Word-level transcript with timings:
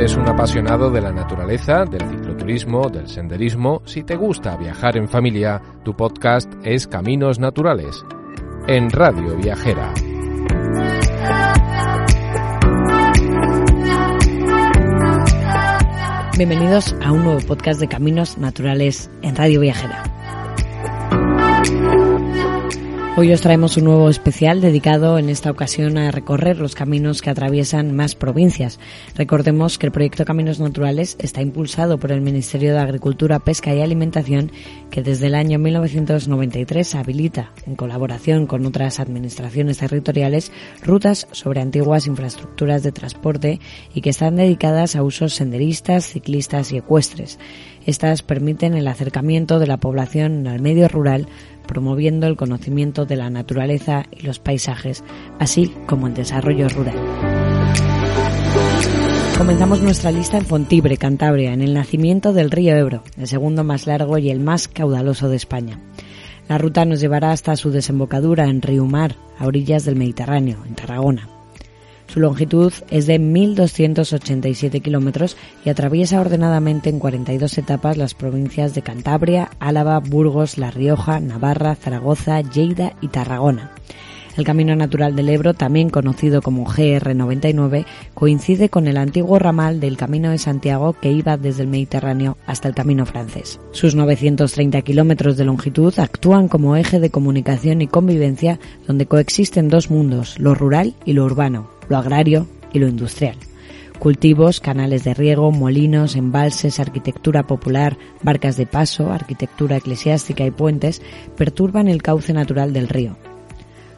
Eres 0.00 0.16
un 0.16 0.26
apasionado 0.26 0.90
de 0.90 1.02
la 1.02 1.12
naturaleza, 1.12 1.84
del 1.84 2.00
cicloturismo, 2.00 2.88
del 2.88 3.06
senderismo, 3.06 3.82
si 3.84 4.02
te 4.02 4.16
gusta 4.16 4.56
viajar 4.56 4.96
en 4.96 5.10
familia, 5.10 5.60
tu 5.84 5.94
podcast 5.94 6.50
es 6.64 6.86
Caminos 6.86 7.38
Naturales, 7.38 8.02
en 8.66 8.88
Radio 8.88 9.36
Viajera. 9.36 9.92
Bienvenidos 16.38 16.96
a 17.04 17.12
un 17.12 17.22
nuevo 17.22 17.40
podcast 17.46 17.78
de 17.78 17.88
Caminos 17.88 18.38
Naturales 18.38 19.10
en 19.20 19.36
Radio 19.36 19.60
Viajera. 19.60 20.02
Hoy 23.16 23.32
os 23.32 23.40
traemos 23.40 23.76
un 23.76 23.84
nuevo 23.84 24.08
especial 24.08 24.60
dedicado 24.60 25.18
en 25.18 25.28
esta 25.30 25.50
ocasión 25.50 25.98
a 25.98 26.12
recorrer 26.12 26.58
los 26.58 26.76
caminos 26.76 27.20
que 27.20 27.28
atraviesan 27.28 27.94
más 27.94 28.14
provincias. 28.14 28.78
Recordemos 29.16 29.78
que 29.78 29.86
el 29.86 29.92
proyecto 29.92 30.24
Caminos 30.24 30.60
Naturales 30.60 31.16
está 31.18 31.42
impulsado 31.42 31.98
por 31.98 32.12
el 32.12 32.20
Ministerio 32.20 32.72
de 32.72 32.78
Agricultura, 32.78 33.40
Pesca 33.40 33.74
y 33.74 33.80
Alimentación, 33.80 34.52
que 34.90 35.02
desde 35.02 35.26
el 35.26 35.34
año 35.34 35.58
1993 35.58 36.94
habilita, 36.94 37.50
en 37.66 37.74
colaboración 37.74 38.46
con 38.46 38.64
otras 38.64 39.00
administraciones 39.00 39.78
territoriales, 39.78 40.52
rutas 40.80 41.26
sobre 41.32 41.60
antiguas 41.60 42.06
infraestructuras 42.06 42.84
de 42.84 42.92
transporte 42.92 43.60
y 43.92 44.02
que 44.02 44.10
están 44.10 44.36
dedicadas 44.36 44.94
a 44.94 45.02
usos 45.02 45.34
senderistas, 45.34 46.06
ciclistas 46.06 46.70
y 46.70 46.76
ecuestres. 46.76 47.40
Estas 47.86 48.22
permiten 48.22 48.74
el 48.74 48.86
acercamiento 48.86 49.58
de 49.58 49.66
la 49.66 49.78
población 49.78 50.46
al 50.46 50.60
medio 50.60 50.86
rural 50.86 51.26
promoviendo 51.70 52.26
el 52.26 52.36
conocimiento 52.36 53.06
de 53.06 53.14
la 53.14 53.30
naturaleza 53.30 54.06
y 54.10 54.26
los 54.26 54.40
paisajes, 54.40 55.04
así 55.38 55.72
como 55.86 56.08
el 56.08 56.14
desarrollo 56.14 56.68
rural. 56.68 56.96
Comenzamos 59.38 59.80
nuestra 59.80 60.10
lista 60.10 60.36
en 60.36 60.46
Fontibre, 60.46 60.96
Cantabria, 60.96 61.52
en 61.52 61.62
el 61.62 61.72
nacimiento 61.72 62.32
del 62.32 62.50
río 62.50 62.74
Ebro, 62.76 63.04
el 63.16 63.28
segundo 63.28 63.62
más 63.62 63.86
largo 63.86 64.18
y 64.18 64.30
el 64.30 64.40
más 64.40 64.66
caudaloso 64.66 65.28
de 65.28 65.36
España. 65.36 65.78
La 66.48 66.58
ruta 66.58 66.84
nos 66.84 66.98
llevará 66.98 67.30
hasta 67.30 67.54
su 67.54 67.70
desembocadura 67.70 68.46
en 68.46 68.62
Riumar, 68.62 69.14
a 69.38 69.46
orillas 69.46 69.84
del 69.84 69.94
Mediterráneo, 69.94 70.58
en 70.66 70.74
Tarragona. 70.74 71.39
Su 72.12 72.18
longitud 72.18 72.72
es 72.90 73.06
de 73.06 73.20
1.287 73.20 74.82
kilómetros 74.82 75.36
y 75.64 75.68
atraviesa 75.68 76.20
ordenadamente 76.20 76.90
en 76.90 76.98
42 76.98 77.56
etapas 77.56 77.96
las 77.96 78.14
provincias 78.14 78.74
de 78.74 78.82
Cantabria, 78.82 79.50
Álava, 79.60 80.00
Burgos, 80.00 80.58
La 80.58 80.72
Rioja, 80.72 81.20
Navarra, 81.20 81.76
Zaragoza, 81.76 82.40
Lleida 82.40 82.94
y 83.00 83.08
Tarragona. 83.08 83.70
El 84.36 84.44
Camino 84.44 84.74
Natural 84.74 85.14
del 85.14 85.28
Ebro, 85.28 85.54
también 85.54 85.88
conocido 85.88 86.42
como 86.42 86.66
GR99, 86.66 87.86
coincide 88.14 88.70
con 88.70 88.88
el 88.88 88.96
antiguo 88.96 89.38
ramal 89.38 89.78
del 89.78 89.96
Camino 89.96 90.30
de 90.30 90.38
Santiago 90.38 90.94
que 90.94 91.12
iba 91.12 91.36
desde 91.36 91.62
el 91.62 91.68
Mediterráneo 91.68 92.36
hasta 92.44 92.66
el 92.66 92.74
Camino 92.74 93.06
francés. 93.06 93.60
Sus 93.70 93.94
930 93.94 94.82
kilómetros 94.82 95.36
de 95.36 95.44
longitud 95.44 95.96
actúan 96.00 96.48
como 96.48 96.74
eje 96.74 96.98
de 96.98 97.10
comunicación 97.10 97.82
y 97.82 97.86
convivencia 97.86 98.58
donde 98.88 99.06
coexisten 99.06 99.68
dos 99.68 99.92
mundos, 99.92 100.40
lo 100.40 100.56
rural 100.56 100.94
y 101.04 101.12
lo 101.12 101.24
urbano, 101.24 101.79
lo 101.90 101.98
agrario 101.98 102.46
y 102.72 102.78
lo 102.78 102.88
industrial. 102.88 103.36
Cultivos, 103.98 104.60
canales 104.60 105.04
de 105.04 105.12
riego, 105.12 105.52
molinos, 105.52 106.16
embalses, 106.16 106.80
arquitectura 106.80 107.46
popular, 107.46 107.98
barcas 108.22 108.56
de 108.56 108.64
paso, 108.64 109.12
arquitectura 109.12 109.76
eclesiástica 109.76 110.46
y 110.46 110.50
puentes 110.50 111.02
perturban 111.36 111.86
el 111.86 112.00
cauce 112.00 112.32
natural 112.32 112.72
del 112.72 112.88
río. 112.88 113.18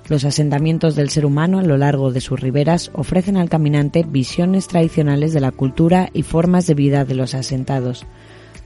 Los 0.08 0.24
asentamientos 0.24 0.96
del 0.96 1.10
ser 1.10 1.24
humano 1.24 1.60
a 1.60 1.62
lo 1.62 1.76
largo 1.76 2.10
de 2.10 2.20
sus 2.20 2.40
riberas 2.40 2.90
ofrecen 2.94 3.36
al 3.36 3.48
caminante 3.48 4.04
visiones 4.04 4.66
tradicionales 4.66 5.32
de 5.32 5.40
la 5.40 5.52
cultura 5.52 6.08
y 6.12 6.24
formas 6.24 6.66
de 6.66 6.74
vida 6.74 7.04
de 7.04 7.14
los 7.14 7.34
asentados, 7.34 8.04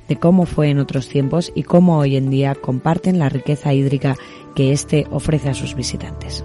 de 0.08 0.16
cómo 0.16 0.46
fue 0.46 0.70
en 0.70 0.78
otros 0.78 1.08
tiempos 1.08 1.52
y 1.54 1.64
cómo 1.64 1.98
hoy 1.98 2.16
en 2.16 2.30
día 2.30 2.54
comparten 2.54 3.18
la 3.18 3.28
riqueza 3.28 3.74
hídrica 3.74 4.16
que 4.54 4.72
éste 4.72 5.06
ofrece 5.10 5.50
a 5.50 5.54
sus 5.54 5.74
visitantes. 5.74 6.42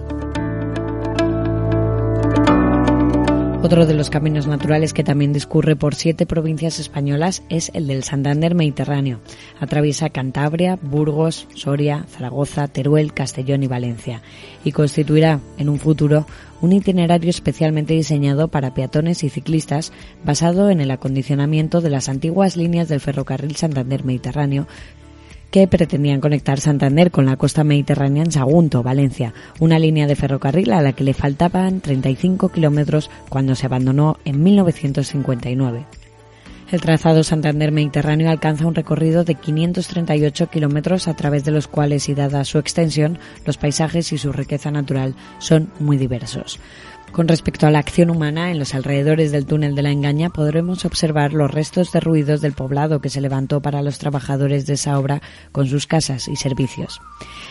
Otro 3.62 3.86
de 3.86 3.94
los 3.94 4.10
caminos 4.10 4.48
naturales 4.48 4.92
que 4.92 5.04
también 5.04 5.32
discurre 5.32 5.76
por 5.76 5.94
siete 5.94 6.26
provincias 6.26 6.80
españolas 6.80 7.44
es 7.48 7.70
el 7.74 7.86
del 7.86 8.02
Santander 8.02 8.56
Mediterráneo. 8.56 9.20
Atraviesa 9.60 10.10
Cantabria, 10.10 10.80
Burgos, 10.82 11.46
Soria, 11.54 12.04
Zaragoza, 12.10 12.66
Teruel, 12.66 13.14
Castellón 13.14 13.62
y 13.62 13.68
Valencia 13.68 14.20
y 14.64 14.72
constituirá 14.72 15.38
en 15.58 15.68
un 15.68 15.78
futuro 15.78 16.26
un 16.60 16.72
itinerario 16.72 17.30
especialmente 17.30 17.94
diseñado 17.94 18.48
para 18.48 18.74
peatones 18.74 19.22
y 19.22 19.30
ciclistas 19.30 19.92
basado 20.24 20.68
en 20.68 20.80
el 20.80 20.90
acondicionamiento 20.90 21.80
de 21.80 21.90
las 21.90 22.08
antiguas 22.08 22.56
líneas 22.56 22.88
del 22.88 22.98
ferrocarril 22.98 23.54
Santander 23.54 24.04
Mediterráneo 24.04 24.66
que 25.52 25.68
pretendían 25.68 26.22
conectar 26.22 26.58
Santander 26.58 27.10
con 27.10 27.26
la 27.26 27.36
costa 27.36 27.62
mediterránea 27.62 28.24
en 28.24 28.32
Sagunto, 28.32 28.82
Valencia, 28.82 29.34
una 29.60 29.78
línea 29.78 30.06
de 30.06 30.16
ferrocarril 30.16 30.72
a 30.72 30.80
la 30.80 30.94
que 30.94 31.04
le 31.04 31.12
faltaban 31.12 31.82
35 31.82 32.48
kilómetros 32.48 33.10
cuando 33.28 33.54
se 33.54 33.66
abandonó 33.66 34.16
en 34.24 34.42
1959. 34.42 35.84
El 36.70 36.80
trazado 36.80 37.22
Santander-Mediterráneo 37.22 38.30
alcanza 38.30 38.66
un 38.66 38.74
recorrido 38.74 39.24
de 39.24 39.34
538 39.34 40.48
kilómetros 40.48 41.06
a 41.06 41.14
través 41.14 41.44
de 41.44 41.50
los 41.50 41.68
cuales 41.68 42.08
y 42.08 42.14
dada 42.14 42.46
su 42.46 42.56
extensión, 42.56 43.18
los 43.44 43.58
paisajes 43.58 44.10
y 44.14 44.16
su 44.16 44.32
riqueza 44.32 44.70
natural 44.70 45.14
son 45.38 45.70
muy 45.78 45.98
diversos. 45.98 46.60
Con 47.12 47.28
respecto 47.28 47.66
a 47.66 47.70
la 47.70 47.78
acción 47.78 48.08
humana, 48.08 48.50
en 48.50 48.58
los 48.58 48.74
alrededores 48.74 49.32
del 49.32 49.44
túnel 49.44 49.74
de 49.74 49.82
la 49.82 49.90
Engaña 49.90 50.30
podremos 50.30 50.86
observar 50.86 51.34
los 51.34 51.50
restos 51.50 51.92
derruidos 51.92 52.40
del 52.40 52.54
poblado 52.54 53.02
que 53.02 53.10
se 53.10 53.20
levantó 53.20 53.60
para 53.60 53.82
los 53.82 53.98
trabajadores 53.98 54.64
de 54.64 54.74
esa 54.74 54.98
obra 54.98 55.20
con 55.52 55.66
sus 55.66 55.86
casas 55.86 56.26
y 56.28 56.36
servicios. 56.36 57.02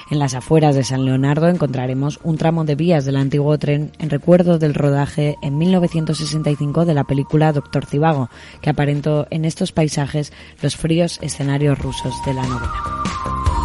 En 0.10 0.18
las 0.18 0.34
afueras 0.34 0.76
de 0.76 0.84
San 0.84 1.06
Leonardo 1.06 1.48
encontraremos 1.48 2.20
un 2.24 2.38
tramo 2.38 2.66
de 2.66 2.74
vías 2.74 3.06
del 3.06 3.18
antiguo 3.18 3.60
tren 3.60 3.92
en 4.00 4.10
recuerdo 4.10 4.58
del 4.58 4.74
rodaje 4.74 5.36
en 5.44 5.60
1965 5.60 6.86
de 6.86 6.96
la 6.96 7.04
película 7.04 7.54
Doctor 7.54 7.86
Cibago, 7.86 8.32
que 8.62 8.72
aparentó 8.72 9.28
en 9.30 9.46
estos 9.46 9.72
paisajes 9.72 10.34
los 10.64 10.76
fríos 10.76 11.20
escenarios 11.22 11.78
rusos 11.78 12.16
de 12.26 12.34
la 12.34 12.48
novela. 12.48 13.61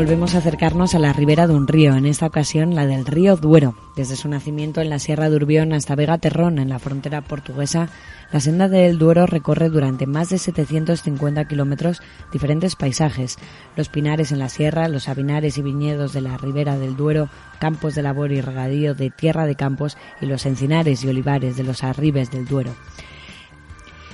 Volvemos 0.00 0.34
a 0.34 0.38
acercarnos 0.38 0.94
a 0.94 0.98
la 0.98 1.12
ribera 1.12 1.46
de 1.46 1.52
un 1.52 1.68
río, 1.68 1.94
en 1.94 2.06
esta 2.06 2.24
ocasión 2.24 2.74
la 2.74 2.86
del 2.86 3.04
río 3.04 3.36
Duero. 3.36 3.74
Desde 3.96 4.16
su 4.16 4.30
nacimiento 4.30 4.80
en 4.80 4.88
la 4.88 4.98
Sierra 4.98 5.28
de 5.28 5.36
Urbión 5.36 5.74
hasta 5.74 5.94
Vega 5.94 6.16
Terrón, 6.16 6.58
en 6.58 6.70
la 6.70 6.78
frontera 6.78 7.20
portuguesa, 7.20 7.90
la 8.32 8.40
senda 8.40 8.70
del 8.70 8.98
Duero 8.98 9.26
recorre 9.26 9.68
durante 9.68 10.06
más 10.06 10.30
de 10.30 10.38
750 10.38 11.44
kilómetros 11.44 12.00
diferentes 12.32 12.76
paisajes. 12.76 13.36
Los 13.76 13.90
pinares 13.90 14.32
en 14.32 14.38
la 14.38 14.48
sierra, 14.48 14.88
los 14.88 15.02
sabinares 15.02 15.58
y 15.58 15.62
viñedos 15.62 16.14
de 16.14 16.22
la 16.22 16.38
ribera 16.38 16.78
del 16.78 16.96
Duero, 16.96 17.28
campos 17.58 17.94
de 17.94 18.02
labor 18.02 18.32
y 18.32 18.40
regadío 18.40 18.94
de 18.94 19.10
tierra 19.10 19.44
de 19.44 19.54
campos 19.54 19.98
y 20.22 20.24
los 20.24 20.46
encinares 20.46 21.04
y 21.04 21.08
olivares 21.08 21.58
de 21.58 21.64
los 21.64 21.84
arribes 21.84 22.30
del 22.30 22.46
Duero. 22.46 22.72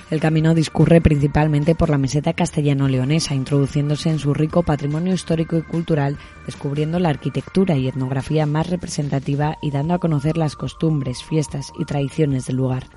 El 0.09 0.21
camino 0.21 0.53
discurre 0.53 1.01
principalmente 1.01 1.75
por 1.75 1.89
la 1.89 1.97
meseta 1.97 2.31
castellano-leonesa, 2.31 3.35
introduciéndose 3.35 4.09
en 4.09 4.19
su 4.19 4.33
rico 4.33 4.63
patrimonio 4.63 5.13
histórico 5.13 5.57
y 5.57 5.63
cultural, 5.63 6.17
descubriendo 6.45 6.97
la 6.99 7.09
arquitectura 7.09 7.75
y 7.75 7.89
etnografía 7.89 8.45
más 8.45 8.69
representativa 8.69 9.57
y 9.61 9.71
dando 9.71 9.93
a 9.93 9.99
conocer 9.99 10.37
las 10.37 10.55
costumbres, 10.55 11.23
fiestas 11.23 11.73
y 11.77 11.83
tradiciones 11.83 12.45
del 12.45 12.55
lugar. 12.55 12.87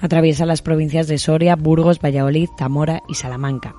Atraviesa 0.00 0.46
las 0.46 0.62
provincias 0.62 1.06
de 1.06 1.18
Soria, 1.18 1.54
Burgos, 1.54 2.00
Valladolid, 2.00 2.48
Zamora 2.58 3.02
y 3.08 3.14
Salamanca. 3.14 3.74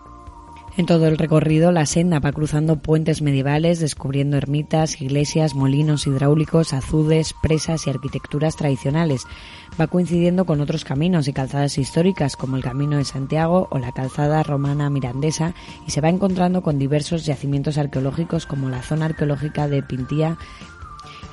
En 0.80 0.86
todo 0.86 1.08
el 1.08 1.18
recorrido, 1.18 1.74
la 1.74 1.86
senda 1.86 2.22
va 2.22 2.32
cruzando 2.32 2.78
puentes 2.78 3.22
medievales, 3.22 3.82
descubriendo 3.82 4.38
ermitas, 4.38 5.02
iglesias, 5.02 5.54
molinos 5.54 6.08
hidráulicos, 6.08 6.72
azudes, 6.72 7.36
presas 7.44 7.86
y 7.86 7.90
arquitecturas 7.90 8.56
tradicionales. 8.56 9.26
Va 9.78 9.88
coincidiendo 9.88 10.46
con 10.46 10.62
otros 10.62 10.86
caminos 10.86 11.28
y 11.28 11.34
calzadas 11.34 11.78
históricas, 11.78 12.38
como 12.38 12.56
el 12.56 12.64
Camino 12.64 12.96
de 12.96 13.04
Santiago 13.04 13.68
o 13.72 13.78
la 13.78 13.92
calzada 13.92 14.42
romana 14.42 14.90
mirandesa, 14.90 15.54
y 15.86 15.92
se 15.92 16.00
va 16.00 16.08
encontrando 16.08 16.62
con 16.62 16.80
diversos 16.80 17.26
yacimientos 17.26 17.78
arqueológicos, 17.78 18.46
como 18.46 18.70
la 18.70 18.82
zona 18.82 19.08
arqueológica 19.08 19.68
de 19.68 19.84
Pintía, 19.84 20.38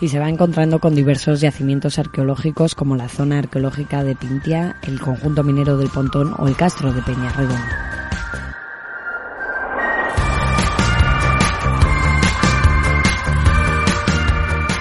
y 0.00 0.08
se 0.08 0.18
va 0.18 0.28
encontrando 0.28 0.80
con 0.80 0.96
diversos 0.96 1.40
yacimientos 1.40 2.00
arqueológicos 2.00 2.74
como 2.74 2.96
la 2.96 3.08
zona 3.08 3.38
arqueológica 3.38 4.02
de 4.02 4.16
Pintia, 4.16 4.74
el 4.82 4.98
conjunto 4.98 5.44
minero 5.44 5.78
del 5.78 5.88
Pontón 5.88 6.34
o 6.36 6.48
el 6.48 6.56
castro 6.56 6.92
de 6.92 7.02
Peñarredón. 7.02 7.95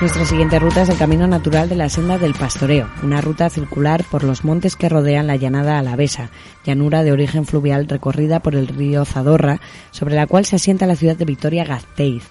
Nuestra 0.02 0.26
siguiente 0.26 0.60
ruta 0.60 0.82
es 0.82 0.90
el 0.90 0.98
camino 0.98 1.26
natural 1.26 1.70
de 1.70 1.76
la 1.76 1.88
senda 1.88 2.18
del 2.18 2.34
Pastoreo, 2.34 2.90
una 3.02 3.22
ruta 3.22 3.50
circular 3.50 4.04
por 4.04 4.26
los 4.26 4.44
montes 4.44 4.76
que 4.76 4.90
rodean 4.90 5.26
la 5.26 5.38
llanada 5.38 5.80
alavesa, 5.80 6.32
llanura 6.66 7.02
de 7.02 7.14
origen 7.14 7.46
fluvial 7.46 7.88
recorrida 7.88 8.42
por 8.42 8.56
el 8.56 8.68
río 8.68 9.06
Zadorra, 9.06 9.62
sobre 9.92 10.16
la 10.16 10.28
cual 10.28 10.46
se 10.46 10.58
asienta 10.58 10.86
la 10.86 10.98
ciudad 10.98 11.16
de 11.16 11.24
Vitoria-Gasteiz. 11.24 12.24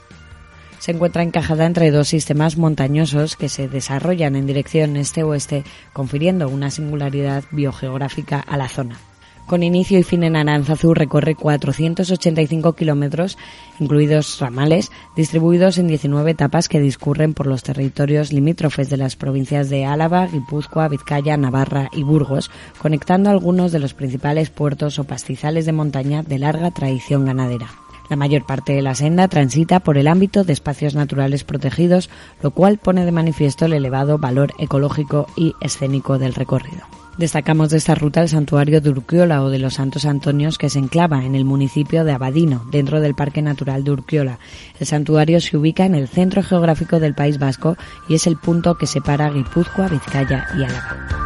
Se 0.78 0.90
encuentra 0.90 1.22
encajada 1.22 1.64
entre 1.64 1.90
dos 1.90 2.08
sistemas 2.08 2.58
montañosos 2.58 3.34
que 3.34 3.48
se 3.48 3.66
desarrollan 3.66 4.36
en 4.36 4.46
dirección 4.46 4.98
este-oeste, 4.98 5.64
confiriendo 5.94 6.50
una 6.50 6.70
singularidad 6.70 7.44
biogeográfica 7.50 8.40
a 8.40 8.58
la 8.58 8.68
zona 8.68 8.98
con 9.46 9.62
inicio 9.62 9.98
y 9.98 10.02
fin 10.02 10.22
en 10.24 10.36
Aranzazú, 10.36 10.94
recorre 10.94 11.34
485 11.34 12.72
kilómetros, 12.74 13.38
incluidos 13.78 14.38
ramales, 14.40 14.90
distribuidos 15.16 15.78
en 15.78 15.88
19 15.88 16.30
etapas 16.30 16.68
que 16.68 16.80
discurren 16.80 17.34
por 17.34 17.46
los 17.46 17.62
territorios 17.62 18.32
limítrofes 18.32 18.90
de 18.90 18.96
las 18.96 19.16
provincias 19.16 19.70
de 19.70 19.84
Álava, 19.84 20.26
Guipúzcoa, 20.26 20.88
Vizcaya, 20.88 21.36
Navarra 21.36 21.88
y 21.92 22.02
Burgos, 22.02 22.50
conectando 22.78 23.30
algunos 23.30 23.72
de 23.72 23.78
los 23.78 23.94
principales 23.94 24.50
puertos 24.50 24.98
o 24.98 25.04
pastizales 25.04 25.66
de 25.66 25.72
montaña 25.72 26.22
de 26.22 26.38
larga 26.38 26.70
tradición 26.70 27.24
ganadera. 27.24 27.68
La 28.10 28.16
mayor 28.16 28.44
parte 28.44 28.74
de 28.74 28.82
la 28.82 28.94
senda 28.94 29.28
transita 29.28 29.80
por 29.80 29.96
el 29.96 30.08
ámbito 30.08 30.44
de 30.44 30.52
espacios 30.52 30.94
naturales 30.94 31.44
protegidos, 31.44 32.10
lo 32.42 32.50
cual 32.50 32.78
pone 32.78 33.04
de 33.04 33.12
manifiesto 33.12 33.64
el 33.64 33.72
elevado 33.72 34.18
valor 34.18 34.52
ecológico 34.58 35.26
y 35.36 35.54
escénico 35.60 36.18
del 36.18 36.34
recorrido. 36.34 37.03
Destacamos 37.18 37.70
de 37.70 37.76
esta 37.76 37.94
ruta 37.94 38.22
el 38.22 38.28
santuario 38.28 38.80
de 38.80 38.90
Urquiola 38.90 39.42
o 39.42 39.50
de 39.50 39.60
los 39.60 39.74
Santos 39.74 40.04
Antonios 40.04 40.58
que 40.58 40.68
se 40.68 40.80
enclava 40.80 41.24
en 41.24 41.36
el 41.36 41.44
municipio 41.44 42.04
de 42.04 42.12
Abadino, 42.12 42.64
dentro 42.72 43.00
del 43.00 43.14
Parque 43.14 43.40
Natural 43.40 43.84
de 43.84 43.92
Urquiola. 43.92 44.38
El 44.80 44.86
santuario 44.86 45.40
se 45.40 45.56
ubica 45.56 45.84
en 45.84 45.94
el 45.94 46.08
centro 46.08 46.42
geográfico 46.42 46.98
del 46.98 47.14
País 47.14 47.38
Vasco 47.38 47.76
y 48.08 48.14
es 48.14 48.26
el 48.26 48.36
punto 48.36 48.76
que 48.76 48.86
separa 48.86 49.30
Guipúzcoa, 49.30 49.88
Vizcaya 49.88 50.48
y 50.58 50.64
Álava. 50.64 51.24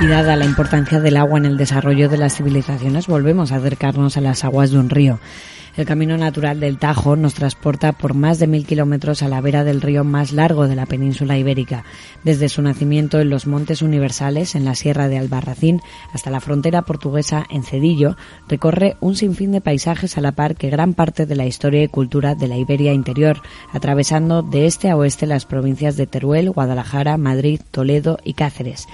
Y 0.00 0.06
dada 0.06 0.34
la 0.36 0.46
importancia 0.46 0.98
del 0.98 1.18
agua 1.18 1.38
en 1.38 1.44
el 1.44 1.58
desarrollo 1.58 2.08
de 2.08 2.16
las 2.16 2.36
civilizaciones, 2.36 3.06
volvemos 3.06 3.52
a 3.52 3.56
acercarnos 3.56 4.16
a 4.16 4.22
las 4.22 4.44
aguas 4.44 4.70
de 4.70 4.78
un 4.78 4.88
río. 4.88 5.18
El 5.76 5.86
camino 5.86 6.16
natural 6.16 6.58
del 6.60 6.78
Tajo 6.78 7.16
nos 7.16 7.34
transporta 7.34 7.92
por 7.92 8.14
más 8.14 8.38
de 8.38 8.46
mil 8.46 8.66
kilómetros 8.66 9.22
a 9.22 9.28
la 9.28 9.40
vera 9.40 9.64
del 9.64 9.80
río 9.80 10.04
más 10.04 10.32
largo 10.32 10.66
de 10.66 10.74
la 10.74 10.86
península 10.86 11.38
ibérica, 11.38 11.84
desde 12.24 12.48
su 12.48 12.60
nacimiento 12.60 13.20
en 13.20 13.30
los 13.30 13.46
Montes 13.46 13.80
Universales, 13.80 14.54
en 14.54 14.64
la 14.64 14.74
Sierra 14.74 15.08
de 15.08 15.18
Albarracín, 15.18 15.80
hasta 16.12 16.30
la 16.30 16.40
frontera 16.40 16.82
portuguesa 16.82 17.46
en 17.50 17.62
Cedillo, 17.62 18.16
recorre 18.48 18.96
un 19.00 19.14
sinfín 19.16 19.52
de 19.52 19.60
paisajes 19.60 20.18
a 20.18 20.20
la 20.20 20.32
par 20.32 20.56
que 20.56 20.70
gran 20.70 20.94
parte 20.94 21.24
de 21.26 21.36
la 21.36 21.46
historia 21.46 21.82
y 21.82 21.88
cultura 21.88 22.34
de 22.34 22.48
la 22.48 22.56
Iberia 22.56 22.92
interior, 22.92 23.40
atravesando 23.72 24.42
de 24.42 24.66
este 24.66 24.90
a 24.90 24.96
oeste 24.96 25.26
las 25.26 25.46
provincias 25.46 25.96
de 25.96 26.06
Teruel, 26.06 26.50
Guadalajara, 26.50 27.16
Madrid, 27.16 27.60
Toledo 27.70 28.18
y 28.24 28.34
Cáceres. 28.34 28.86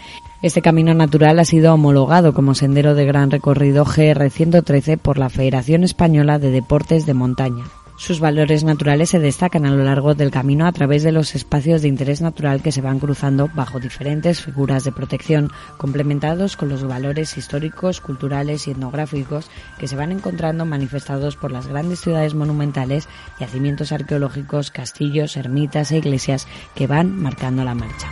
Este 0.46 0.62
camino 0.62 0.94
natural 0.94 1.40
ha 1.40 1.44
sido 1.44 1.74
homologado 1.74 2.32
como 2.32 2.54
sendero 2.54 2.94
de 2.94 3.04
gran 3.04 3.32
recorrido 3.32 3.84
GR 3.84 4.30
113 4.30 4.96
por 4.96 5.18
la 5.18 5.28
Federación 5.28 5.82
Española 5.82 6.38
de 6.38 6.52
Deportes 6.52 7.04
de 7.04 7.14
Montaña. 7.14 7.64
Sus 7.96 8.20
valores 8.20 8.62
naturales 8.62 9.10
se 9.10 9.18
destacan 9.18 9.66
a 9.66 9.72
lo 9.72 9.82
largo 9.82 10.14
del 10.14 10.30
camino 10.30 10.68
a 10.68 10.70
través 10.70 11.02
de 11.02 11.10
los 11.10 11.34
espacios 11.34 11.82
de 11.82 11.88
interés 11.88 12.20
natural 12.20 12.62
que 12.62 12.70
se 12.70 12.80
van 12.80 13.00
cruzando 13.00 13.50
bajo 13.56 13.80
diferentes 13.80 14.40
figuras 14.40 14.84
de 14.84 14.92
protección, 14.92 15.50
complementados 15.78 16.56
con 16.56 16.68
los 16.68 16.84
valores 16.84 17.36
históricos, 17.36 18.00
culturales 18.00 18.68
y 18.68 18.70
etnográficos 18.70 19.50
que 19.80 19.88
se 19.88 19.96
van 19.96 20.12
encontrando 20.12 20.64
manifestados 20.64 21.34
por 21.34 21.50
las 21.50 21.66
grandes 21.66 21.98
ciudades 21.98 22.34
monumentales, 22.34 23.08
yacimientos 23.40 23.90
arqueológicos, 23.90 24.70
castillos, 24.70 25.36
ermitas 25.36 25.90
e 25.90 25.98
iglesias 25.98 26.46
que 26.76 26.86
van 26.86 27.20
marcando 27.20 27.64
la 27.64 27.74
marcha. 27.74 28.06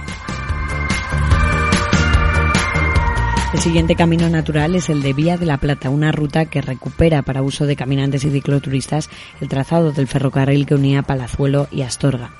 El 3.54 3.60
siguiente 3.60 3.94
camino 3.94 4.28
natural 4.28 4.74
es 4.74 4.90
el 4.90 5.00
de 5.00 5.12
Vía 5.12 5.36
de 5.36 5.46
la 5.46 5.58
Plata, 5.58 5.88
una 5.88 6.10
ruta 6.10 6.44
que 6.46 6.60
recupera 6.60 7.22
para 7.22 7.40
uso 7.40 7.66
de 7.66 7.76
caminantes 7.76 8.24
y 8.24 8.30
cicloturistas 8.30 9.08
el 9.40 9.48
trazado 9.48 9.92
del 9.92 10.08
ferrocarril 10.08 10.66
que 10.66 10.74
unía 10.74 11.02
Palazuelo 11.02 11.68
y 11.70 11.82
Astorga. 11.82 12.32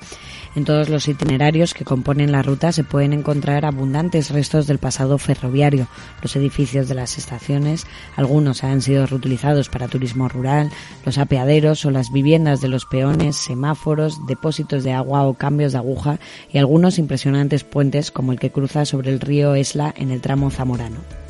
En 0.55 0.63
todos 0.63 0.87
los 0.87 1.09
itinerarios 1.09 1.73
que 1.73 1.83
componen 1.83 2.31
la 2.31 2.41
ruta 2.41 2.71
se 2.71 2.85
pueden 2.85 3.11
encontrar 3.11 3.65
abundantes 3.65 4.29
restos 4.29 4.67
del 4.67 4.77
pasado 4.77 5.17
ferroviario, 5.17 5.87
los 6.21 6.33
edificios 6.37 6.87
de 6.87 6.95
las 6.95 7.17
estaciones, 7.17 7.85
algunos 8.15 8.63
han 8.63 8.81
sido 8.81 9.05
reutilizados 9.05 9.67
para 9.67 9.89
turismo 9.89 10.29
rural, 10.29 10.71
los 11.05 11.17
apeaderos 11.17 11.83
o 11.85 11.91
las 11.91 12.09
viviendas 12.09 12.61
de 12.61 12.69
los 12.69 12.85
peones, 12.85 13.35
semáforos, 13.35 14.25
depósitos 14.27 14.85
de 14.85 14.93
agua 14.93 15.23
o 15.23 15.33
cambios 15.33 15.73
de 15.73 15.79
aguja 15.79 16.19
y 16.49 16.57
algunos 16.57 16.99
impresionantes 16.99 17.65
puentes 17.65 18.09
como 18.09 18.31
el 18.31 18.39
que 18.39 18.51
cruza 18.51 18.85
sobre 18.85 19.11
el 19.11 19.19
río 19.19 19.55
Esla 19.55 19.93
en 19.97 20.09
el 20.09 20.21
tramo 20.21 20.51
zamorano. 20.51 21.24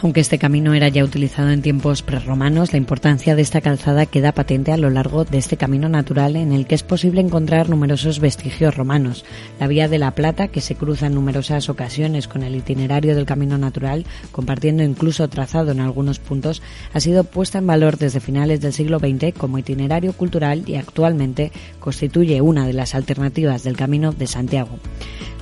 Aunque 0.00 0.20
este 0.20 0.38
camino 0.38 0.74
era 0.74 0.88
ya 0.88 1.02
utilizado 1.02 1.50
en 1.50 1.60
tiempos 1.60 2.02
prerromanos, 2.02 2.72
la 2.72 2.78
importancia 2.78 3.34
de 3.34 3.42
esta 3.42 3.60
calzada 3.60 4.06
queda 4.06 4.30
patente 4.30 4.70
a 4.70 4.76
lo 4.76 4.90
largo 4.90 5.24
de 5.24 5.38
este 5.38 5.56
camino 5.56 5.88
natural 5.88 6.36
en 6.36 6.52
el 6.52 6.66
que 6.68 6.76
es 6.76 6.84
posible 6.84 7.20
encontrar 7.20 7.68
numerosos 7.68 8.20
vestigios 8.20 8.76
romanos. 8.76 9.24
La 9.58 9.66
Vía 9.66 9.88
de 9.88 9.98
la 9.98 10.12
Plata, 10.12 10.48
que 10.48 10.60
se 10.60 10.76
cruza 10.76 11.06
en 11.06 11.14
numerosas 11.14 11.68
ocasiones 11.68 12.28
con 12.28 12.44
el 12.44 12.54
itinerario 12.54 13.16
del 13.16 13.26
camino 13.26 13.58
natural, 13.58 14.06
compartiendo 14.30 14.84
incluso 14.84 15.26
trazado 15.26 15.72
en 15.72 15.80
algunos 15.80 16.20
puntos, 16.20 16.62
ha 16.92 17.00
sido 17.00 17.24
puesta 17.24 17.58
en 17.58 17.66
valor 17.66 17.98
desde 17.98 18.20
finales 18.20 18.60
del 18.60 18.72
siglo 18.72 19.00
XX 19.00 19.36
como 19.36 19.58
itinerario 19.58 20.12
cultural 20.12 20.62
y 20.64 20.76
actualmente 20.76 21.50
constituye 21.80 22.40
una 22.40 22.68
de 22.68 22.72
las 22.72 22.94
alternativas 22.94 23.64
del 23.64 23.76
Camino 23.76 24.12
de 24.12 24.28
Santiago. 24.28 24.78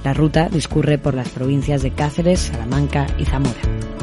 La 0.02 0.14
ruta 0.14 0.48
discurre 0.48 0.96
por 0.96 1.12
las 1.12 1.28
provincias 1.28 1.82
de 1.82 1.90
Cáceres, 1.90 2.40
Salamanca 2.40 3.06
y 3.18 3.26
Zamora. 3.26 3.95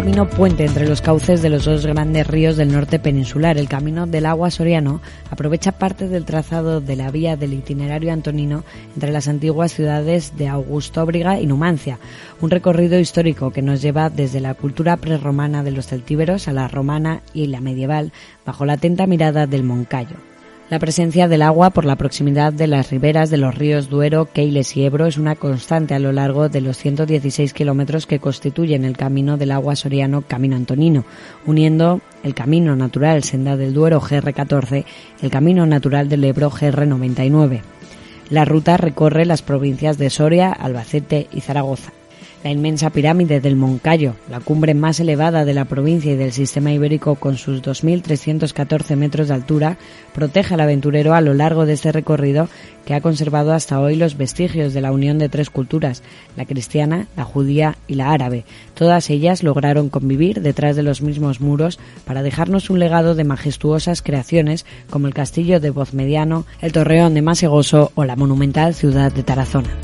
Camino 0.00 0.30
puente 0.30 0.64
entre 0.64 0.88
los 0.88 1.02
cauces 1.02 1.42
de 1.42 1.50
los 1.50 1.66
dos 1.66 1.84
grandes 1.84 2.26
ríos 2.26 2.56
del 2.56 2.72
norte 2.72 2.98
peninsular. 2.98 3.58
El 3.58 3.68
camino 3.68 4.06
del 4.06 4.24
agua 4.24 4.50
soriano 4.50 5.02
aprovecha 5.30 5.72
parte 5.72 6.08
del 6.08 6.24
trazado 6.24 6.80
de 6.80 6.96
la 6.96 7.10
vía 7.10 7.36
del 7.36 7.52
itinerario 7.52 8.10
antonino 8.10 8.64
entre 8.94 9.12
las 9.12 9.28
antiguas 9.28 9.74
ciudades 9.74 10.38
de 10.38 10.48
Augustóbriga 10.48 11.38
y 11.38 11.46
Numancia, 11.46 11.98
un 12.40 12.48
recorrido 12.48 12.98
histórico 12.98 13.50
que 13.50 13.60
nos 13.60 13.82
lleva 13.82 14.08
desde 14.08 14.40
la 14.40 14.54
cultura 14.54 14.96
prerromana 14.96 15.62
de 15.62 15.72
los 15.72 15.88
celtíberos 15.88 16.48
a 16.48 16.54
la 16.54 16.66
romana 16.66 17.20
y 17.34 17.48
la 17.48 17.60
medieval 17.60 18.10
bajo 18.46 18.64
la 18.64 18.74
atenta 18.74 19.06
mirada 19.06 19.46
del 19.46 19.64
Moncayo. 19.64 20.29
La 20.70 20.78
presencia 20.78 21.26
del 21.26 21.42
agua 21.42 21.70
por 21.70 21.84
la 21.84 21.96
proximidad 21.96 22.52
de 22.52 22.68
las 22.68 22.92
riberas 22.92 23.28
de 23.28 23.38
los 23.38 23.56
ríos 23.56 23.90
Duero, 23.90 24.28
Keiles 24.32 24.76
y 24.76 24.84
Ebro 24.84 25.06
es 25.06 25.18
una 25.18 25.34
constante 25.34 25.94
a 25.94 25.98
lo 25.98 26.12
largo 26.12 26.48
de 26.48 26.60
los 26.60 26.76
116 26.76 27.52
kilómetros 27.52 28.06
que 28.06 28.20
constituyen 28.20 28.84
el 28.84 28.96
camino 28.96 29.36
del 29.36 29.50
agua 29.50 29.74
soriano 29.74 30.22
Camino 30.22 30.54
Antonino, 30.54 31.04
uniendo 31.44 32.00
el 32.22 32.36
camino 32.36 32.76
natural 32.76 33.24
Senda 33.24 33.56
del 33.56 33.74
Duero 33.74 34.00
GR14, 34.00 34.84
el 35.22 35.30
camino 35.32 35.66
natural 35.66 36.08
del 36.08 36.22
Ebro 36.22 36.52
GR99. 36.52 37.62
La 38.28 38.44
ruta 38.44 38.76
recorre 38.76 39.24
las 39.26 39.42
provincias 39.42 39.98
de 39.98 40.08
Soria, 40.08 40.52
Albacete 40.52 41.26
y 41.32 41.40
Zaragoza. 41.40 41.92
La 42.42 42.50
inmensa 42.50 42.88
pirámide 42.88 43.38
del 43.40 43.54
Moncayo, 43.54 44.14
la 44.30 44.40
cumbre 44.40 44.72
más 44.72 44.98
elevada 44.98 45.44
de 45.44 45.52
la 45.52 45.66
provincia 45.66 46.12
y 46.12 46.16
del 46.16 46.32
sistema 46.32 46.72
ibérico 46.72 47.16
con 47.16 47.36
sus 47.36 47.60
2.314 47.60 48.96
metros 48.96 49.28
de 49.28 49.34
altura, 49.34 49.76
protege 50.14 50.54
al 50.54 50.60
aventurero 50.60 51.12
a 51.12 51.20
lo 51.20 51.34
largo 51.34 51.66
de 51.66 51.74
este 51.74 51.92
recorrido 51.92 52.48
que 52.86 52.94
ha 52.94 53.02
conservado 53.02 53.52
hasta 53.52 53.78
hoy 53.78 53.94
los 53.94 54.16
vestigios 54.16 54.72
de 54.72 54.80
la 54.80 54.90
unión 54.90 55.18
de 55.18 55.28
tres 55.28 55.50
culturas, 55.50 56.02
la 56.34 56.46
cristiana, 56.46 57.08
la 57.14 57.24
judía 57.24 57.76
y 57.86 57.96
la 57.96 58.10
árabe. 58.10 58.46
Todas 58.72 59.10
ellas 59.10 59.42
lograron 59.42 59.90
convivir 59.90 60.40
detrás 60.40 60.76
de 60.76 60.82
los 60.82 61.02
mismos 61.02 61.42
muros 61.42 61.78
para 62.06 62.22
dejarnos 62.22 62.70
un 62.70 62.78
legado 62.78 63.14
de 63.14 63.24
majestuosas 63.24 64.00
creaciones 64.00 64.64
como 64.88 65.08
el 65.08 65.12
castillo 65.12 65.60
de 65.60 65.68
Vozmediano, 65.68 66.46
el 66.62 66.72
torreón 66.72 67.12
de 67.12 67.20
Masegoso 67.20 67.92
o 67.94 68.06
la 68.06 68.16
monumental 68.16 68.74
ciudad 68.74 69.12
de 69.12 69.24
Tarazona. 69.24 69.76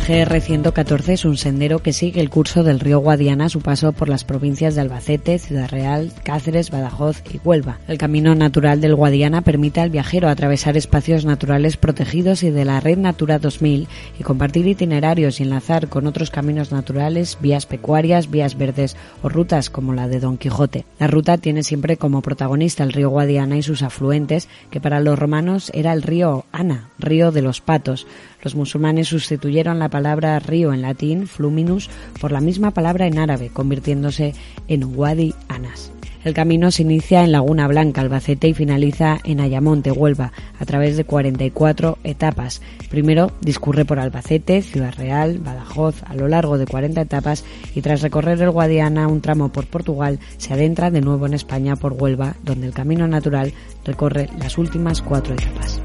GR114 0.00 1.08
es 1.08 1.24
un 1.24 1.36
sendero 1.36 1.80
que 1.80 1.92
sigue 1.92 2.20
el 2.20 2.30
curso 2.30 2.62
del 2.62 2.80
río 2.80 2.98
Guadiana 2.98 3.48
su 3.48 3.60
paso 3.60 3.92
por 3.92 4.08
las 4.08 4.24
provincias 4.24 4.74
de 4.74 4.80
Albacete, 4.80 5.38
Ciudad 5.38 5.68
Real, 5.68 6.12
Cáceres, 6.24 6.70
Badajoz 6.70 7.22
y 7.32 7.40
Huelva. 7.44 7.78
El 7.88 7.98
camino 7.98 8.34
natural 8.34 8.80
del 8.80 8.94
Guadiana 8.94 9.42
permite 9.42 9.80
al 9.80 9.90
viajero 9.90 10.28
atravesar 10.28 10.76
espacios 10.76 11.24
naturales 11.24 11.76
protegidos 11.76 12.42
y 12.42 12.50
de 12.50 12.64
la 12.64 12.80
Red 12.80 12.98
Natura 12.98 13.38
2000 13.38 13.88
y 14.18 14.22
compartir 14.22 14.66
itinerarios 14.66 15.40
y 15.40 15.44
enlazar 15.44 15.88
con 15.88 16.06
otros 16.06 16.30
caminos 16.30 16.72
naturales, 16.72 17.38
vías 17.40 17.66
pecuarias, 17.66 18.30
vías 18.30 18.58
verdes 18.58 18.96
o 19.22 19.28
rutas 19.28 19.70
como 19.70 19.92
la 19.92 20.08
de 20.08 20.20
Don 20.20 20.38
Quijote. 20.38 20.84
La 20.98 21.06
ruta 21.06 21.38
tiene 21.38 21.62
siempre 21.62 21.96
como 21.96 22.22
protagonista 22.22 22.84
el 22.84 22.92
río 22.92 23.10
Guadiana 23.10 23.56
y 23.56 23.62
sus 23.62 23.82
afluentes, 23.82 24.48
que 24.70 24.80
para 24.80 25.00
los 25.00 25.18
romanos 25.18 25.70
era 25.74 25.92
el 25.92 26.02
río 26.02 26.44
Ana, 26.52 26.90
río 26.98 27.32
de 27.32 27.42
los 27.42 27.60
patos. 27.60 28.06
Los 28.42 28.54
musulmanes 28.54 29.08
sustituyeron 29.08 29.78
la 29.78 29.88
palabra 29.88 30.38
río 30.38 30.72
en 30.72 30.82
latín, 30.82 31.26
fluminus, 31.26 31.90
por 32.20 32.32
la 32.32 32.40
misma 32.40 32.70
palabra 32.70 33.06
en 33.06 33.18
árabe, 33.18 33.50
convirtiéndose 33.52 34.34
en 34.68 34.84
Wadi 34.96 35.34
Anas. 35.48 35.92
El 36.24 36.34
camino 36.34 36.70
se 36.70 36.82
inicia 36.82 37.22
en 37.22 37.32
Laguna 37.32 37.68
Blanca, 37.68 38.00
Albacete 38.00 38.48
y 38.48 38.54
finaliza 38.54 39.18
en 39.22 39.40
Ayamonte, 39.40 39.92
Huelva, 39.92 40.32
a 40.58 40.64
través 40.66 40.96
de 40.96 41.04
44 41.04 41.98
etapas. 42.02 42.60
Primero 42.90 43.32
discurre 43.40 43.84
por 43.84 44.00
Albacete, 44.00 44.62
Ciudad 44.62 44.94
Real, 44.96 45.38
Badajoz, 45.38 46.02
a 46.04 46.14
lo 46.14 46.26
largo 46.28 46.58
de 46.58 46.66
40 46.66 47.00
etapas 47.00 47.44
y 47.74 47.82
tras 47.82 48.02
recorrer 48.02 48.42
el 48.42 48.50
Guadiana 48.50 49.06
un 49.06 49.20
tramo 49.20 49.50
por 49.50 49.66
Portugal, 49.66 50.18
se 50.38 50.52
adentra 50.52 50.90
de 50.90 51.00
nuevo 51.00 51.26
en 51.26 51.34
España 51.34 51.76
por 51.76 51.92
Huelva, 51.92 52.34
donde 52.42 52.66
el 52.66 52.74
camino 52.74 53.06
natural 53.06 53.52
recorre 53.84 54.28
las 54.38 54.58
últimas 54.58 55.02
cuatro 55.02 55.34
etapas. 55.34 55.80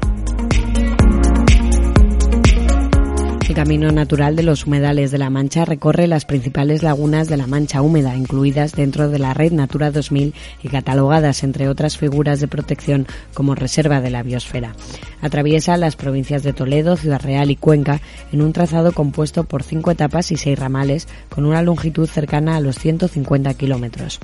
El 3.46 3.54
Camino 3.54 3.92
Natural 3.92 4.36
de 4.36 4.42
los 4.42 4.64
Humedales 4.66 5.10
de 5.10 5.18
la 5.18 5.28
Mancha 5.28 5.66
recorre 5.66 6.06
las 6.06 6.24
principales 6.24 6.82
lagunas 6.82 7.28
de 7.28 7.36
la 7.36 7.46
Mancha 7.46 7.82
húmeda, 7.82 8.16
incluidas 8.16 8.72
dentro 8.72 9.10
de 9.10 9.18
la 9.18 9.34
Red 9.34 9.52
Natura 9.52 9.90
2000 9.90 10.32
y 10.62 10.68
catalogadas, 10.68 11.44
entre 11.44 11.68
otras 11.68 11.98
figuras 11.98 12.40
de 12.40 12.48
protección, 12.48 13.06
como 13.34 13.54
reserva 13.54 14.00
de 14.00 14.10
la 14.10 14.22
biosfera. 14.22 14.74
Atraviesa 15.20 15.76
las 15.76 15.94
provincias 15.94 16.42
de 16.42 16.54
Toledo, 16.54 16.96
Ciudad 16.96 17.20
Real 17.20 17.50
y 17.50 17.56
Cuenca 17.56 18.00
en 18.32 18.40
un 18.40 18.54
trazado 18.54 18.92
compuesto 18.92 19.44
por 19.44 19.62
cinco 19.62 19.90
etapas 19.90 20.32
y 20.32 20.36
seis 20.36 20.58
ramales, 20.58 21.06
con 21.28 21.44
una 21.44 21.60
longitud 21.60 22.08
cercana 22.08 22.56
a 22.56 22.60
los 22.60 22.78
150 22.78 23.52
kilómetros. 23.54 24.20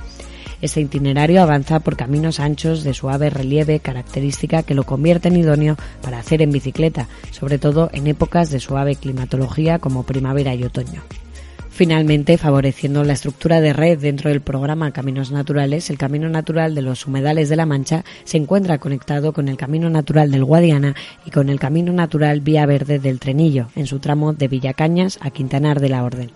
Este 0.62 0.80
itinerario 0.82 1.42
avanza 1.42 1.80
por 1.80 1.96
caminos 1.96 2.38
anchos 2.38 2.84
de 2.84 2.92
suave 2.92 3.30
relieve, 3.30 3.80
característica 3.80 4.62
que 4.62 4.74
lo 4.74 4.84
convierte 4.84 5.28
en 5.28 5.38
idóneo 5.38 5.76
para 6.02 6.18
hacer 6.18 6.42
en 6.42 6.52
bicicleta, 6.52 7.08
sobre 7.30 7.58
todo 7.58 7.88
en 7.94 8.06
épocas 8.06 8.50
de 8.50 8.60
suave 8.60 8.96
climatología 8.96 9.78
como 9.78 10.02
primavera 10.02 10.54
y 10.54 10.64
otoño. 10.64 11.02
Finalmente, 11.70 12.36
favoreciendo 12.36 13.04
la 13.04 13.14
estructura 13.14 13.62
de 13.62 13.72
red 13.72 13.98
dentro 13.98 14.28
del 14.28 14.42
programa 14.42 14.90
Caminos 14.90 15.30
Naturales, 15.30 15.88
el 15.88 15.96
Camino 15.96 16.28
Natural 16.28 16.74
de 16.74 16.82
los 16.82 17.06
Humedales 17.06 17.48
de 17.48 17.56
la 17.56 17.64
Mancha 17.64 18.04
se 18.24 18.36
encuentra 18.36 18.76
conectado 18.76 19.32
con 19.32 19.48
el 19.48 19.56
Camino 19.56 19.88
Natural 19.88 20.30
del 20.30 20.44
Guadiana 20.44 20.94
y 21.24 21.30
con 21.30 21.48
el 21.48 21.58
Camino 21.58 21.90
Natural 21.90 22.40
Vía 22.40 22.66
Verde 22.66 22.98
del 22.98 23.18
Trenillo, 23.18 23.68
en 23.76 23.86
su 23.86 23.98
tramo 23.98 24.34
de 24.34 24.48
Villacañas 24.48 25.18
a 25.22 25.30
Quintanar 25.30 25.80
de 25.80 25.88
la 25.88 26.04
Orden. 26.04 26.30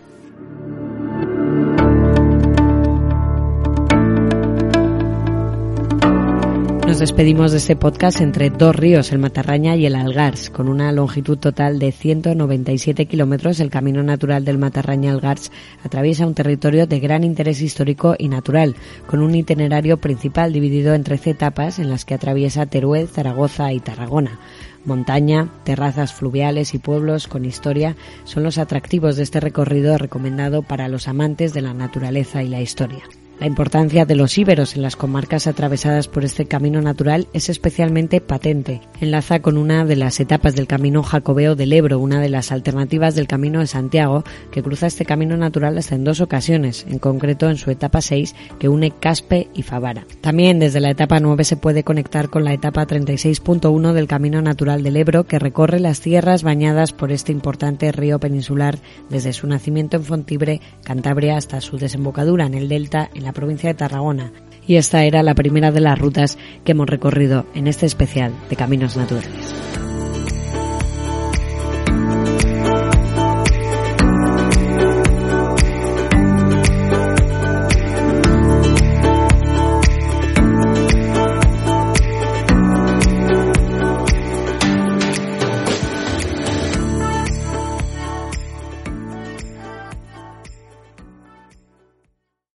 Despedimos 7.05 7.53
de 7.53 7.59
este 7.59 7.77
podcast 7.77 8.23
entre 8.23 8.49
dos 8.49 8.75
ríos, 8.75 9.13
el 9.13 9.19
Matarraña 9.19 9.77
y 9.77 9.85
el 9.85 9.95
Algars, 9.95 10.49
con 10.49 10.71
una 10.71 10.91
longitud 10.91 11.37
total 11.37 11.79
de 11.79 11.93
197 11.93 13.05
kilómetros. 13.05 13.61
El 13.61 13.69
camino 13.69 14.03
natural 14.03 14.47
del 14.47 14.57
Matarraña-Algars 14.57 15.53
atraviesa 15.85 16.27
un 16.27 16.33
territorio 16.33 16.87
de 16.87 17.01
gran 17.01 17.23
interés 17.23 17.61
histórico 17.61 18.15
y 18.19 18.29
natural, 18.29 18.75
con 19.07 19.21
un 19.21 19.35
itinerario 19.35 19.99
principal 19.99 20.55
dividido 20.55 20.95
en 20.95 21.05
13 21.05 21.29
etapas 21.29 21.79
en 21.79 21.91
las 21.91 22.07
que 22.07 22.15
atraviesa 22.15 22.65
Teruel, 22.65 23.07
Zaragoza 23.07 23.71
y 23.75 23.81
Tarragona. 23.81 24.41
Montaña, 24.87 25.51
terrazas 25.65 26.15
fluviales 26.15 26.73
y 26.73 26.79
pueblos 26.79 27.29
con 27.29 27.45
historia 27.45 27.97
son 28.25 28.45
los 28.45 28.57
atractivos 28.57 29.17
de 29.17 29.25
este 29.25 29.41
recorrido 29.41 29.99
recomendado 29.99 30.63
para 30.63 30.89
los 30.89 31.07
amantes 31.07 31.53
de 31.53 31.61
la 31.61 31.75
naturaleza 31.75 32.43
y 32.43 32.49
la 32.49 32.63
historia. 32.63 33.03
La 33.41 33.49
importancia 33.49 34.05
de 34.05 34.15
los 34.15 34.39
íberos 34.39 34.77
en 34.77 34.83
las 34.83 34.95
comarcas 34.95 35.49
atravesadas 35.49 36.07
por 36.07 36.25
este 36.25 36.47
camino 36.47 36.81
natural 36.81 37.27
es 37.33 37.49
especialmente 37.49 38.21
patente. 38.21 38.81
Enlaza 39.01 39.41
con 39.41 39.59
una 39.59 39.85
de 39.85 39.97
las 39.97 40.21
etapas 40.21 40.55
del 40.55 40.69
camino 40.69 41.03
jacobeo 41.03 41.57
del 41.57 41.73
Ebro, 41.73 41.99
una 41.99 42.21
de 42.21 42.29
las 42.29 42.53
alternativas 42.53 43.17
del 43.17 43.27
camino 43.27 43.59
de 43.59 43.67
Santiago, 43.67 44.23
que 44.53 44.63
cruza 44.63 44.87
este 44.87 45.05
camino 45.05 45.37
natural 45.37 45.77
hasta 45.77 45.97
en 45.97 46.05
dos 46.05 46.21
ocasiones, 46.21 46.87
en 46.89 47.01
concreto 47.01 47.51
en 47.51 47.57
su 47.57 47.73
etapa 47.73 48.01
6, 48.01 48.37
que 48.61 48.69
une 48.69 48.93
Caspe 48.93 49.49
y 49.53 49.63
Favara. 49.63 50.07
También 50.21 50.61
desde 50.61 50.81
la 50.81 50.91
etapa 50.91 51.19
9 51.19 51.43
se 51.43 51.57
puede 51.57 51.83
conectar 51.83 52.31
con 52.31 52.45
la 52.45 52.53
etapa 52.53 52.87
36.1 52.87 53.93
del 53.93 54.07
camino 54.07 54.43
natural 54.43 54.85
del 54.85 54.97
Ebro, 54.97 55.25
que 55.25 55.41
recorre 55.41 55.81
las 55.81 56.01
tierras 56.01 56.45
bañadas 56.45 56.93
por 56.93 57.11
este 57.11 57.33
importante 57.33 57.91
río 57.91 58.21
peninsular 58.21 58.79
desde 59.11 59.33
su 59.33 59.49
nacimiento 59.49 59.97
en 59.97 60.05
Fontibre, 60.05 60.61
Cantabria, 60.85 61.37
hasta 61.37 61.61
su 61.61 61.79
desembocadura 61.79 62.47
en 62.47 62.55
el 62.55 62.69
delta 62.69 63.11
la 63.25 63.33
provincia 63.33 63.69
de 63.69 63.75
Tarragona. 63.75 64.33
Y 64.67 64.77
esta 64.77 65.05
era 65.05 65.23
la 65.23 65.35
primera 65.35 65.73
de 65.73 65.81
las 65.81 65.99
rutas 65.99 66.39
que 66.65 66.73
hemos 66.73 66.89
recorrido 66.89 67.47
en 67.55 67.67
este 67.67 67.87
especial 67.87 68.33
de 68.49 68.57
Caminos 68.57 68.97
Naturales. 68.97 69.74